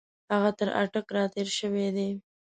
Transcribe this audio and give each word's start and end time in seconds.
هغه 0.33 0.51
تر 0.59 0.67
اټک 0.83 1.07
را 1.15 1.23
تېر 1.33 1.47
شوی 1.57 1.87
دی. 1.95 2.09